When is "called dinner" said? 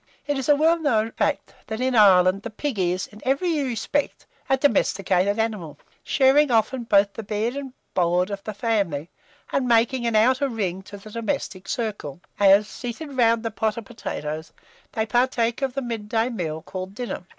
16.63-17.27